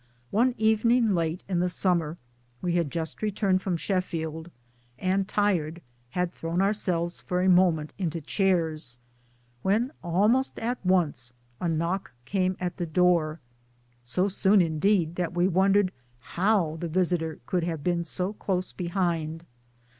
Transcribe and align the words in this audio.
One 0.31 0.55
evening, 0.57 1.13
late 1.13 1.43
in 1.47 1.59
the 1.59 1.69
summer, 1.69 2.17
we 2.59 2.73
had 2.73 2.89
just 2.89 3.21
returned 3.21 3.61
from 3.61 3.77
Sheffield, 3.77 4.49
and 4.97 5.27
tired 5.27 5.79
had 6.09 6.31
thrown 6.31 6.59
ourselves 6.59 7.21
for 7.21 7.39
a 7.43 7.47
moment 7.47 7.93
into 7.99 8.19
chairs, 8.19 8.97
when 9.61 9.91
almost 10.03 10.57
at 10.57 10.83
once 10.83 11.33
a 11.59 11.67
knock 11.69 12.13
came 12.25 12.57
at 12.59 12.77
the 12.77 12.87
door 12.87 13.41
so 14.03 14.27
soon 14.27 14.59
indeed 14.59 15.17
that 15.17 15.33
we 15.35 15.47
wondered 15.47 15.91
how 16.33 16.77
the 16.79 16.87
visitor 16.87 17.39
could 17.45 17.63
ha.ve 17.65 17.83
been 17.83 18.03
so 18.03 18.33
close 18.33 18.73
behind. 18.73 19.45